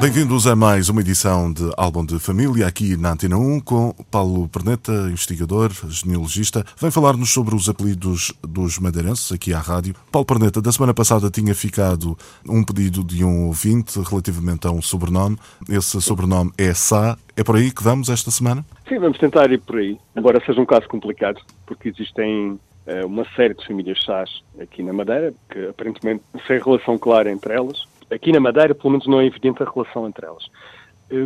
Bem-vindos 0.00 0.46
a 0.46 0.56
mais 0.56 0.88
uma 0.88 1.02
edição 1.02 1.52
de 1.52 1.70
Álbum 1.76 2.06
de 2.06 2.18
Família 2.18 2.66
aqui 2.66 2.96
na 2.96 3.12
Antena 3.12 3.36
1 3.36 3.60
com 3.60 3.92
Paulo 4.10 4.48
Perneta, 4.48 4.92
investigador, 5.10 5.70
genealogista. 5.90 6.64
Vem 6.80 6.90
falar-nos 6.90 7.30
sobre 7.30 7.54
os 7.54 7.68
apelidos 7.68 8.32
dos 8.42 8.78
madeirenses 8.78 9.30
aqui 9.30 9.52
à 9.52 9.58
rádio. 9.58 9.94
Paulo 10.10 10.24
Perneta, 10.24 10.62
da 10.62 10.72
semana 10.72 10.94
passada 10.94 11.30
tinha 11.30 11.54
ficado 11.54 12.16
um 12.48 12.64
pedido 12.64 13.04
de 13.04 13.22
um 13.22 13.48
ouvinte 13.48 14.00
relativamente 14.00 14.66
a 14.66 14.70
um 14.70 14.80
sobrenome. 14.80 15.36
Esse 15.68 16.00
sobrenome 16.00 16.50
é 16.56 16.72
Sá. 16.72 17.18
É 17.36 17.44
por 17.44 17.56
aí 17.56 17.70
que 17.70 17.82
vamos 17.82 18.08
esta 18.08 18.30
semana? 18.30 18.64
Sim, 18.88 19.00
vamos 19.00 19.18
tentar 19.18 19.52
ir 19.52 19.60
por 19.60 19.76
aí, 19.76 19.98
embora 20.16 20.42
seja 20.46 20.62
um 20.62 20.66
caso 20.66 20.88
complicado, 20.88 21.42
porque 21.66 21.90
existem 21.90 22.58
uh, 22.86 23.06
uma 23.06 23.26
série 23.36 23.52
de 23.52 23.66
famílias 23.66 24.02
Sás 24.02 24.30
aqui 24.58 24.82
na 24.82 24.94
Madeira, 24.94 25.34
que 25.50 25.68
aparentemente 25.68 26.24
sem 26.46 26.58
relação 26.58 26.96
clara 26.96 27.30
entre 27.30 27.52
elas 27.52 27.89
aqui 28.10 28.32
na 28.32 28.40
Madeira, 28.40 28.74
pelo 28.74 28.90
menos, 28.90 29.06
não 29.06 29.20
é 29.20 29.26
evidente 29.26 29.62
a 29.62 29.70
relação 29.70 30.06
entre 30.06 30.26
elas. 30.26 30.44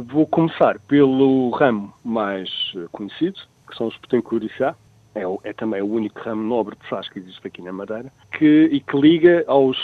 Vou 0.07 0.27
começar 0.27 0.79
pelo 0.81 1.51
ramo 1.51 1.93
mais 2.03 2.49
eh, 2.75 2.87
conhecido, 2.91 3.39
que 3.69 3.77
são 3.77 3.87
os 3.87 3.97
Petencourt 3.99 4.49
Sá. 4.57 4.75
É, 5.15 5.23
é, 5.45 5.53
também 5.53 5.83
o 5.83 5.87
único 5.87 6.19
ramo 6.21 6.43
nobre 6.43 6.75
de 6.81 6.89
Sás 6.89 7.09
que 7.09 7.19
existe 7.19 7.47
aqui 7.47 7.63
na 7.63 7.73
Madeira, 7.73 8.11
que, 8.37 8.69
e 8.73 8.81
que 8.81 8.97
liga 8.97 9.45
aos, 9.47 9.77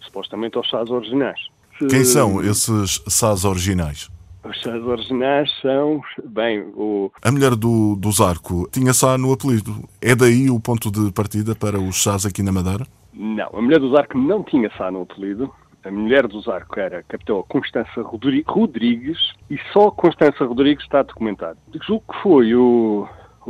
supostamente, 0.00 0.56
aos 0.56 0.68
Sás 0.68 0.90
originais. 0.90 1.40
Quem 1.88 2.04
são 2.04 2.42
esses 2.42 3.02
Sás 3.08 3.44
originais? 3.44 4.10
Os 4.44 4.60
Sás 4.60 4.82
originais 4.84 5.50
são, 5.60 6.02
bem, 6.22 6.60
o... 6.76 7.10
A 7.22 7.32
mulher 7.32 7.56
do, 7.56 7.96
do 7.96 8.12
Zarco 8.12 8.68
tinha 8.70 8.92
Sá 8.92 9.16
no 9.16 9.32
apelido. 9.32 9.88
É 10.02 10.14
daí 10.14 10.50
o 10.50 10.60
ponto 10.60 10.90
de 10.90 11.10
partida 11.12 11.54
para 11.54 11.80
os 11.80 12.02
Sás 12.02 12.26
aqui 12.26 12.42
na 12.42 12.52
Madeira? 12.52 12.86
Não, 13.14 13.48
a 13.54 13.62
mulher 13.62 13.80
do 13.80 13.90
Zarco 13.90 14.18
não 14.18 14.44
tinha 14.44 14.70
Sá 14.76 14.90
no 14.90 15.02
apelido 15.02 15.50
a 15.84 15.90
mulher 15.90 16.26
do 16.26 16.40
Zarco 16.40 16.78
era 16.78 17.02
capitão 17.02 17.44
Constança 17.48 18.02
Rodrigues 18.02 19.32
e 19.48 19.58
só 19.72 19.90
Constança 19.90 20.44
Rodrigues 20.44 20.84
está 20.84 21.02
documentado. 21.02 21.58
Julgo 21.86 22.04
que 22.12 22.22
foi 22.22 22.54
o, 22.54 23.08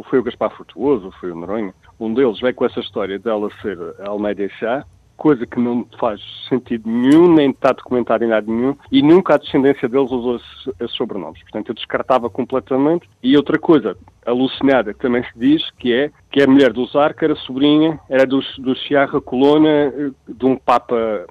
foi 0.09 0.19
o 0.19 0.23
Gaspar 0.23 0.51
Frutuoso, 0.51 1.13
foi 1.21 1.33
o 1.33 1.37
Noronha. 1.37 1.75
Um 1.99 2.15
deles 2.15 2.41
veio 2.41 2.55
com 2.55 2.65
essa 2.65 2.81
história 2.81 3.19
dela 3.19 3.49
ser 3.61 3.79
Almeida 4.07 4.49
Chá, 4.59 4.85
coisa 5.21 5.47
que 5.47 5.61
não 5.61 5.87
faz 5.99 6.19
sentido 6.49 6.89
nenhum, 6.89 7.35
nem 7.35 7.51
está 7.51 7.73
documentado 7.73 8.25
em 8.25 8.29
nada 8.29 8.51
nenhum, 8.51 8.75
e 8.91 9.03
nunca 9.03 9.35
a 9.35 9.37
descendência 9.37 9.87
deles 9.87 10.11
usou 10.11 10.37
esses 10.81 10.97
sobrenomes. 10.97 11.43
Portanto, 11.43 11.69
eu 11.69 11.75
descartava 11.75 12.31
completamente. 12.31 13.07
E 13.23 13.37
outra 13.37 13.59
coisa 13.59 13.95
alucinada 14.25 14.95
que 14.95 15.01
também 15.01 15.23
se 15.25 15.33
diz, 15.37 15.71
que 15.79 15.93
é 15.93 16.11
que 16.31 16.43
a 16.43 16.47
mulher 16.47 16.73
do 16.73 16.87
Zarco 16.87 17.23
era 17.23 17.37
sobrinha, 17.37 18.01
era 18.09 18.25
do, 18.25 18.41
do 18.59 18.75
Chiarra 18.75 19.21
Colonna, 19.21 19.69
eh, 19.69 20.11
de 20.27 20.47
um 20.47 20.57
Papa 20.57 21.27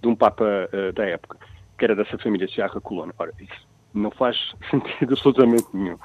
de 0.00 0.08
um 0.08 0.14
Papa 0.14 0.44
uh, 0.44 0.92
da 0.92 1.04
época, 1.04 1.38
que 1.78 1.84
era 1.84 1.94
dessa 1.94 2.18
família 2.18 2.48
Chiarra 2.48 2.80
Colonna. 2.80 3.14
Ora, 3.18 3.32
isso 3.40 3.66
não 3.92 4.10
faz 4.10 4.36
sentido 4.70 5.14
absolutamente 5.14 5.66
nenhum. 5.72 5.98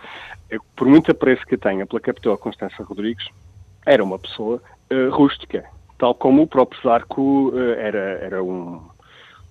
Eu, 0.50 0.62
por 0.76 0.88
muito 0.88 1.12
apreço 1.12 1.46
que 1.46 1.58
tenha 1.58 1.86
pela 1.86 2.00
capitã 2.00 2.36
Constança 2.38 2.84
Rodrigues, 2.84 3.28
era 3.86 4.04
uma 4.04 4.18
pessoa 4.18 4.62
uh, 4.92 5.10
rústica, 5.12 5.66
tal 5.98 6.16
como 6.16 6.44
o 6.44 6.48
próprio 6.48 6.82
Zarco 6.82 7.50
uh, 7.50 7.74
era, 7.78 8.20
era 8.22 8.44
um, 8.44 8.82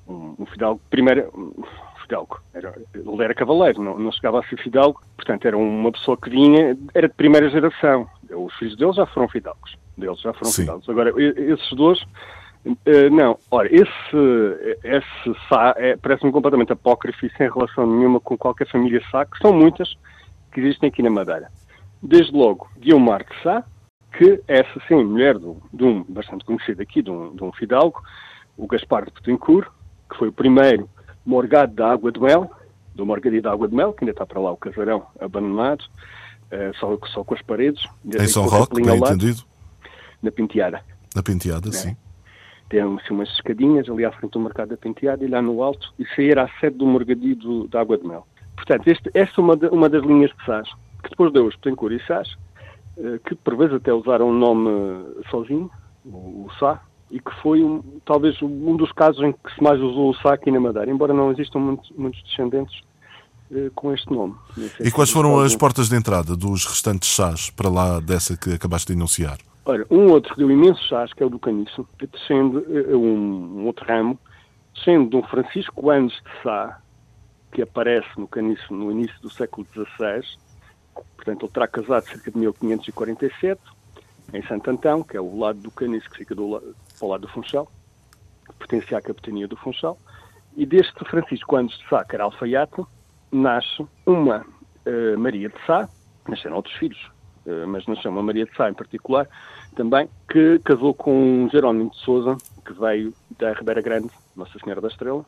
um, 0.09 0.35
um 0.39 0.47
fidalgo, 0.47 0.81
primeiro, 0.91 1.31
um 1.35 1.65
fidalgo, 2.03 2.41
era, 2.53 2.75
ele 2.95 3.25
era 3.25 3.35
cavaleiro, 3.35 3.83
não, 3.83 3.99
não 3.99 4.13
chegava 4.13 4.41
a 4.41 4.45
ser 4.45 4.57
fidalgo, 4.61 5.01
portanto 5.17 5.47
era 5.47 5.57
uma 5.57 5.93
pessoa 5.93 6.17
que 6.17 6.31
vinha, 6.31 6.77
era 6.95 7.09
de 7.09 7.15
primeira 7.15 7.49
geração. 7.49 8.09
Os 8.31 8.55
filhos 8.55 8.77
deles 8.77 8.97
já 8.97 9.07
foram 9.07 9.29
fidalgos, 9.29 9.77
deles 9.97 10.21
já 10.21 10.33
foram 10.33 10.51
Sim. 10.51 10.63
fidalgos. 10.63 10.89
Agora, 10.89 11.13
esses 11.19 11.73
dois 11.73 12.05
Uh, 12.65 13.09
não, 13.11 13.39
olha, 13.51 13.69
esse, 13.75 14.77
esse 14.85 15.41
Sá 15.49 15.75
é, 15.79 15.97
parece-me 15.97 16.31
completamente 16.31 16.73
apócrifo 16.73 17.25
e 17.25 17.31
sem 17.37 17.49
relação 17.49 17.87
nenhuma 17.87 18.21
com 18.21 18.37
qualquer 18.37 18.69
família 18.71 19.01
Sá, 19.11 19.25
que 19.25 19.39
são 19.39 19.53
muitas 19.53 19.97
que 20.53 20.61
existem 20.61 20.91
aqui 20.91 21.03
na 21.03 21.09
Madeira. 21.09 21.51
Desde 22.03 22.33
logo, 22.33 22.69
Guilmar 22.79 23.25
de 23.25 23.43
Sá, 23.43 23.65
que 24.17 24.43
é 24.47 24.61
essa 24.61 24.81
sim, 24.87 25.03
mulher 25.03 25.39
de, 25.39 25.55
de 25.73 25.85
um 25.85 26.05
bastante 26.07 26.45
conhecido 26.45 26.83
aqui, 26.83 27.01
de 27.01 27.11
um, 27.11 27.35
de 27.35 27.43
um 27.43 27.53
fidalgo, 27.53 28.03
o 28.59 28.67
Gaspar 28.67 29.07
de 29.07 29.13
Petencourt, 29.13 29.69
que 30.11 30.19
foi 30.19 30.29
o 30.29 30.33
primeiro 30.33 30.89
morgado 31.25 31.75
da 31.75 31.91
Água 31.93 32.13
de 32.13 32.21
Mel, 32.21 32.51
do 32.95 33.07
morgadinho 33.07 33.43
da 33.43 33.53
Água 33.53 33.69
de 33.69 33.75
Mel, 33.75 33.95
que 33.95 34.05
ainda 34.05 34.13
está 34.13 34.27
para 34.27 34.41
lá 34.41 34.53
o 34.53 34.57
casarão 34.57 35.07
abandonado, 35.19 35.83
uh, 36.53 36.77
só, 36.79 36.99
só 37.15 37.25
com 37.25 37.35
as 37.35 37.41
paredes. 37.41 37.83
Em 38.05 38.27
São 38.27 38.45
Roque, 38.47 38.83
bem 38.83 38.97
entendido? 38.97 39.45
Na 40.23 40.31
Penteada. 40.31 40.85
Na 41.15 41.23
Penteada, 41.23 41.71
é. 41.71 41.73
sim 41.73 41.97
tem 42.71 42.81
assim, 42.81 43.13
umas 43.13 43.29
escadinhas 43.31 43.91
ali 43.91 44.05
à 44.05 44.13
frente 44.13 44.31
do 44.31 44.41
mercado 44.41 44.69
da 44.71 44.77
Penteada 44.77 45.23
e 45.25 45.29
lá 45.29 45.43
no 45.43 45.63
alto, 45.63 45.93
aí 46.17 46.31
era 46.31 46.45
a 46.45 46.61
sede 46.61 46.79
do 46.79 46.87
morgadio 46.87 47.67
da 47.69 47.81
Água 47.81 47.99
de 47.99 48.07
Mel. 48.07 48.27
Portanto, 48.55 48.87
este, 48.87 49.11
esta 49.13 49.41
é 49.41 49.45
uma, 49.45 49.57
de, 49.57 49.67
uma 49.67 49.89
das 49.89 50.03
linhas 50.05 50.31
de 50.31 50.47
Sás, 50.47 50.69
que 51.03 51.11
depois 51.11 51.33
deu 51.33 51.47
os 51.47 51.57
Petencourt 51.57 51.93
e 51.93 52.07
Sás, 52.07 52.29
eh, 52.97 53.19
que 53.27 53.35
por 53.35 53.57
vezes 53.57 53.75
até 53.75 53.93
usaram 53.93 54.29
um 54.29 54.33
nome 54.33 54.71
sozinho, 55.31 55.69
o, 56.05 56.47
o 56.47 56.51
Sá, 56.59 56.81
e 57.11 57.19
que 57.19 57.33
foi 57.43 57.63
um, 57.65 57.83
talvez 58.05 58.41
um 58.41 58.77
dos 58.77 58.93
casos 58.93 59.21
em 59.25 59.33
que 59.33 59.53
se 59.53 59.61
mais 59.61 59.81
usou 59.81 60.11
o 60.11 60.15
Sá 60.15 60.35
aqui 60.35 60.51
na 60.53 60.61
Madeira, 60.61 60.91
embora 60.91 61.13
não 61.13 61.33
existam 61.33 61.59
muitos, 61.59 61.91
muitos 61.97 62.23
descendentes 62.23 62.81
eh, 63.51 63.69
com 63.75 63.93
este 63.93 64.13
nome. 64.13 64.37
E 64.79 64.93
quais 64.93 65.11
foram 65.11 65.41
as 65.41 65.57
portas 65.57 65.89
de 65.89 65.97
entrada 65.97 66.37
dos 66.37 66.65
restantes 66.67 67.09
Sás 67.09 67.51
para 67.51 67.69
lá 67.69 67.99
dessa 67.99 68.37
que 68.37 68.53
acabaste 68.53 68.93
de 68.93 68.93
enunciar? 68.93 69.39
Um 69.91 70.11
outro 70.11 70.35
que 70.35 70.39
deu 70.39 70.51
imenso 70.51 70.83
chás, 70.89 71.13
que 71.13 71.23
é 71.23 71.27
o 71.27 71.31
do 71.31 71.39
caniço, 71.39 71.89
sendo 72.27 72.59
uh, 72.61 72.97
um, 72.97 73.61
um, 73.61 73.67
outro 73.67 73.87
ramo, 73.87 74.19
sendo 74.85 75.19
um 75.19 75.23
Francisco 75.23 75.91
Anos 75.91 76.13
de 76.15 76.43
Sá, 76.43 76.81
que 77.53 77.63
aparece 77.63 78.09
no 78.17 78.29
caniço 78.29 78.73
no 78.73 78.91
início 78.91 79.21
do 79.21 79.31
século 79.31 79.67
XVI, 79.73 80.23
portanto 81.17 81.47
ele 81.47 81.53
terá 81.53 81.67
casado 81.67 82.05
cerca 82.05 82.31
de 82.31 82.39
1547, 82.39 83.61
em 84.33 84.43
Santo 84.47 84.71
Antão, 84.71 85.03
que 85.03 85.17
é 85.17 85.21
o 85.21 85.39
lado 85.39 85.59
do 85.59 85.71
caniço 85.71 86.09
que 86.11 86.19
fica 86.19 86.35
do 86.35 86.61
para 86.99 87.07
o 87.07 87.09
lado 87.09 87.23
do 87.23 87.29
Funchal, 87.29 87.71
pertencia 88.59 88.99
à 88.99 89.03
capitania 89.03 89.49
do 89.49 89.57
Funchal, 89.57 89.99
e 90.57 90.65
deste 90.67 91.05
Francisco 91.05 91.57
Anos 91.57 91.77
de 91.79 91.89
Sá, 91.89 92.05
que 92.05 92.15
era 92.15 92.25
alfaiate, 92.25 92.85
nasce 93.33 93.87
uma 94.07 94.45
uh, 94.87 95.19
Maria 95.19 95.49
de 95.49 95.67
Sá, 95.67 95.89
nasceram 96.29 96.57
outros 96.57 96.75
filhos, 96.77 97.11
mas 97.69 97.87
nasceu 97.87 98.11
uma 98.11 98.23
Maria 98.23 98.45
de 98.45 98.55
Sá 98.57 98.69
em 98.69 98.75
particular, 98.75 99.29
também, 99.75 100.09
que 100.29 100.59
casou 100.61 100.95
com 100.95 101.49
Jerónimo 101.51 101.91
de 101.91 101.97
Souza, 101.99 102.37
que 102.65 102.73
veio 102.73 103.15
da 103.39 103.53
Ribeira 103.53 103.81
Grande, 103.81 104.11
Nossa 104.37 104.59
Senhora 104.59 104.81
da 104.81 104.89
Estrela. 104.89 105.25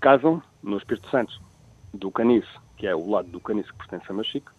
Casam 0.00 0.42
no 0.62 0.76
Espírito 0.76 1.08
Santo 1.10 1.40
do 1.92 2.10
Canice, 2.10 2.48
que 2.76 2.86
é 2.86 2.94
o 2.94 3.08
lado 3.08 3.28
do 3.28 3.40
Canice 3.40 3.68
que 3.72 3.78
pertence 3.78 4.10
a 4.10 4.14
Machique, 4.14 4.50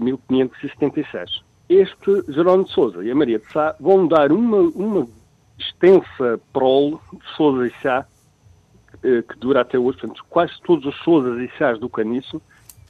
1576. 0.00 1.42
Este 1.68 2.32
Jerónimo 2.32 2.64
de 2.64 2.72
Souza 2.72 3.04
e 3.04 3.10
a 3.10 3.14
Maria 3.14 3.38
de 3.38 3.52
Sá 3.52 3.74
vão 3.80 4.06
dar 4.06 4.30
uma, 4.30 4.58
uma 4.58 5.08
extensa 5.58 6.40
prole 6.52 6.96
de 7.12 7.36
Souza 7.36 7.66
e 7.66 7.70
Chá, 7.82 8.06
eh, 9.02 9.22
que 9.22 9.36
dura 9.38 9.62
até 9.62 9.78
hoje. 9.78 9.98
Portanto, 9.98 10.24
quase 10.28 10.52
todos 10.62 10.86
os 10.86 10.96
Souzas 11.02 11.38
e 11.40 11.48
Chás 11.56 11.78
do 11.78 11.88
Caniço, 11.88 12.40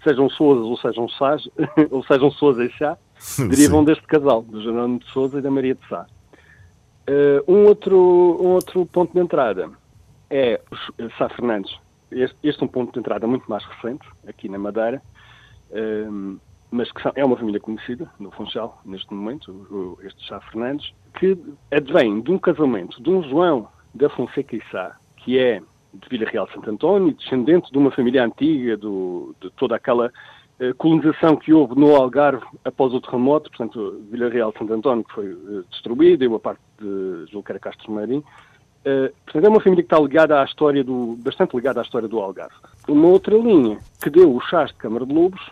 sejam 0.05 0.29
Souzas 0.29 0.65
ou 0.65 0.77
sejam 0.77 1.09
Sás, 1.09 1.49
ou 1.91 2.05
sejam 2.05 2.31
Souza 2.31 2.65
e 2.65 2.71
Chá, 2.71 2.99
derivam 3.49 3.85
deste 3.85 4.07
casal, 4.07 4.43
do 4.43 4.63
Jerónimo 4.63 4.99
de 4.99 5.11
Souza 5.11 5.39
e 5.39 5.43
da 5.43 5.51
Maria 5.51 5.75
de 5.75 5.89
Sá. 5.89 6.07
Uh, 7.09 7.53
um, 7.53 7.67
outro, 7.67 7.97
um 7.97 8.49
outro 8.49 8.85
ponto 8.87 9.13
de 9.13 9.21
entrada 9.21 9.71
é 10.29 10.61
Sá 11.17 11.29
Fernandes. 11.29 11.77
Este, 12.11 12.37
este, 12.43 12.63
é 12.63 12.65
um 12.65 12.69
ponto 12.69 12.93
de 12.93 12.99
entrada 12.99 13.27
muito 13.27 13.49
mais 13.49 13.65
recente, 13.65 14.07
aqui 14.27 14.49
na 14.49 14.59
Madeira, 14.59 15.01
uh, 15.71 16.41
mas 16.71 16.91
que 16.91 17.01
é 17.15 17.25
uma 17.25 17.37
família 17.37 17.61
conhecida 17.61 18.11
no 18.19 18.31
Funchal, 18.33 18.81
neste 18.85 19.13
momento, 19.15 19.51
o, 19.51 19.99
este 20.03 20.27
Sá 20.27 20.41
Fernandes, 20.41 20.93
que 21.19 21.39
advém 21.71 22.21
de 22.21 22.31
um 22.31 22.39
casamento 22.39 23.01
de 23.03 23.09
um 23.11 23.23
João 23.23 23.69
da 23.95 24.09
Fonseca 24.11 24.57
e 24.57 24.63
Sá, 24.71 24.97
que 25.19 25.39
é 25.39 25.61
de 25.95 26.09
Vila 26.09 26.29
Real 26.29 26.49
Santo 26.53 26.71
António, 26.71 27.15
descendente 27.15 27.71
de 27.71 27.79
uma 27.79 27.91
família 27.91 28.25
antiga, 28.25 28.77
do, 28.77 29.35
de 29.41 29.51
toda 29.53 29.77
aquela 29.77 30.13
colonização 30.79 31.37
que 31.37 31.53
houve 31.53 31.75
no 31.75 31.95
Algarve 31.95 32.45
após 32.65 32.93
o 32.95 33.01
terremoto, 33.01 33.51
portanto, 33.51 34.03
Vila 34.11 34.29
Real 34.29 34.53
de 34.53 34.59
Santo 34.59 34.73
António, 34.73 35.05
que 35.05 35.13
foi 35.13 35.33
uh, 35.33 35.65
destruída, 35.71 36.25
e 36.25 36.29
uma 36.29 36.41
parte 36.41 36.61
de 36.81 37.27
Julqueira 37.31 37.61
Castro 37.61 37.93
Marim. 37.93 38.19
Uh, 38.19 39.13
portanto, 39.25 39.45
é 39.45 39.49
uma 39.49 39.61
família 39.61 39.85
que 39.85 39.93
está 39.93 40.03
ligada 40.03 40.41
à 40.41 40.45
história 40.45 40.83
do, 40.83 41.17
bastante 41.19 41.55
ligada 41.55 41.81
à 41.81 41.83
história 41.83 42.09
do 42.09 42.19
Algarve. 42.21 42.55
Uma 42.89 43.09
outra 43.09 43.37
linha 43.37 43.79
que 44.03 44.09
deu 44.09 44.35
o 44.35 44.41
chás 44.41 44.71
de 44.71 44.77
Câmara 44.77 45.05
de 45.05 45.13
Lobos, 45.13 45.51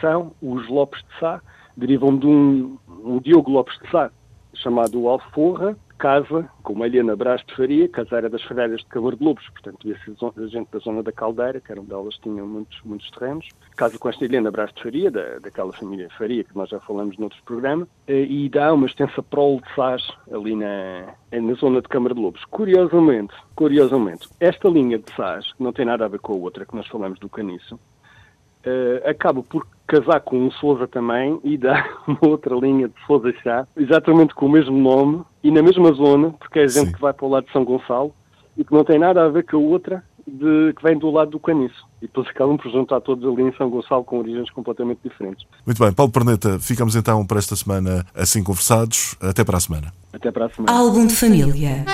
são 0.00 0.32
os 0.40 0.68
Lopes 0.68 1.00
de 1.02 1.18
Sá, 1.18 1.40
derivam 1.76 2.16
de 2.16 2.26
um, 2.26 2.78
um 2.88 3.18
Diogo 3.18 3.50
Lopes 3.50 3.78
de 3.80 3.90
Sá, 3.90 4.10
chamado 4.54 5.08
Alforra, 5.08 5.76
casa 5.96 6.48
com 6.62 6.72
uma 6.74 6.86
Helena 6.86 7.16
Brás 7.16 7.42
de 7.46 7.54
Faria, 7.54 7.88
caseira 7.88 8.28
das 8.28 8.42
Freiras 8.42 8.80
de 8.80 8.86
Cabar 8.86 9.16
de 9.16 9.24
Lobos, 9.24 9.48
portanto 9.48 9.78
devia 9.82 9.98
ser 10.04 10.48
gente 10.48 10.68
da 10.70 10.78
zona 10.78 11.02
da 11.02 11.12
Caldeira, 11.12 11.60
que 11.60 11.72
eram 11.72 11.84
delas, 11.84 12.16
tinham 12.18 12.46
muitos, 12.46 12.80
muitos 12.84 13.10
terrenos. 13.10 13.48
Casa 13.76 13.98
com 13.98 14.08
esta 14.08 14.24
Helena 14.24 14.50
Brás 14.50 14.72
de 14.72 14.82
Faria, 14.82 15.10
da, 15.10 15.38
daquela 15.38 15.72
família 15.72 16.08
Faria, 16.16 16.44
que 16.44 16.56
nós 16.56 16.68
já 16.68 16.80
falamos 16.80 17.16
noutros 17.18 17.40
programas, 17.42 17.88
eh, 18.06 18.24
e 18.24 18.48
dá 18.48 18.72
uma 18.72 18.86
extensa 18.86 19.22
prole 19.22 19.60
de 19.60 19.74
Sás 19.74 20.02
ali 20.32 20.54
na, 20.54 21.14
na 21.32 21.54
zona 21.54 21.80
de 21.80 21.88
Câmara 21.88 22.14
de 22.14 22.20
Lobos. 22.20 22.44
Curiosamente, 22.46 23.34
curiosamente, 23.54 24.28
esta 24.40 24.68
linha 24.68 24.98
de 24.98 25.12
Sás, 25.14 25.52
que 25.52 25.62
não 25.62 25.72
tem 25.72 25.84
nada 25.84 26.04
a 26.04 26.08
ver 26.08 26.20
com 26.20 26.32
a 26.32 26.36
outra 26.36 26.66
que 26.66 26.76
nós 26.76 26.86
falamos 26.86 27.18
do 27.18 27.28
Caniço, 27.28 27.74
uh, 27.74 29.08
acaba 29.08 29.42
por 29.42 29.66
casar 29.86 30.20
com 30.20 30.46
um 30.46 30.50
Sousa 30.50 30.86
também 30.86 31.38
e 31.44 31.56
dá 31.56 31.88
uma 32.06 32.18
outra 32.22 32.54
linha 32.54 32.88
de 32.88 32.94
Sousa 33.06 33.32
Chá, 33.42 33.66
exatamente 33.76 34.34
com 34.34 34.46
o 34.46 34.50
mesmo 34.50 34.76
nome 34.76 35.22
e 35.42 35.50
na 35.50 35.62
mesma 35.62 35.92
zona, 35.92 36.30
porque 36.38 36.60
é 36.60 36.68
gente 36.68 36.86
Sim. 36.86 36.92
que 36.92 37.00
vai 37.00 37.12
para 37.12 37.26
o 37.26 37.30
lado 37.30 37.46
de 37.46 37.52
São 37.52 37.64
Gonçalo 37.64 38.12
e 38.56 38.64
que 38.64 38.72
não 38.72 38.84
tem 38.84 38.98
nada 38.98 39.24
a 39.24 39.28
ver 39.28 39.44
com 39.44 39.56
a 39.56 39.60
outra 39.60 40.02
de, 40.26 40.72
que 40.74 40.82
vem 40.82 40.98
do 40.98 41.10
lado 41.10 41.30
do 41.30 41.38
Caniço. 41.38 41.86
E 42.02 42.06
depois 42.06 42.26
acabam 42.28 42.56
por 42.56 42.70
juntar 42.70 43.00
todos 43.00 43.24
ali 43.24 43.42
em 43.42 43.56
São 43.56 43.70
Gonçalo 43.70 44.04
com 44.04 44.18
origens 44.18 44.50
completamente 44.50 45.00
diferentes. 45.04 45.46
Muito 45.64 45.78
bem, 45.78 45.92
Paulo 45.92 46.10
Perneta, 46.10 46.58
ficamos 46.58 46.96
então 46.96 47.24
para 47.26 47.38
esta 47.38 47.54
semana 47.54 48.04
assim 48.14 48.42
conversados. 48.42 49.16
Até 49.20 49.44
para 49.44 49.58
a 49.58 49.60
semana. 49.60 49.92
Até 50.12 50.30
para 50.30 50.46
a 50.46 50.48
semana. 50.48 50.78
Álbum 50.78 51.06
de 51.06 51.14
família. 51.14 51.84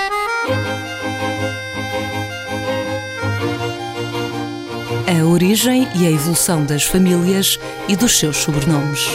A 5.23 5.27
origem 5.27 5.87
e 5.95 6.07
a 6.07 6.11
evolução 6.11 6.65
das 6.65 6.83
famílias 6.83 7.59
e 7.89 7.95
dos 7.95 8.19
seus 8.19 8.37
sobrenomes. 8.39 9.07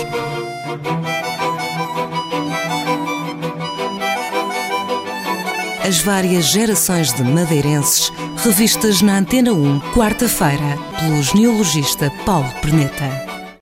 As 5.86 6.00
várias 6.00 6.46
gerações 6.46 7.14
de 7.14 7.24
madeirenses 7.24 8.12
revistas 8.38 9.02
na 9.02 9.18
Antena 9.18 9.52
1, 9.52 9.80
quarta-feira, 9.94 10.78
pelo 11.00 11.22
genealogista 11.22 12.12
Paulo 12.26 12.50
Perneta. 12.62 13.27